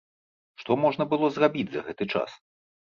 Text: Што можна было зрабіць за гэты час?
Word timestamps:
Што 0.61 0.79
можна 0.85 1.07
было 1.11 1.31
зрабіць 1.37 1.71
за 1.77 1.87
гэты 1.91 2.13
час? 2.17 2.31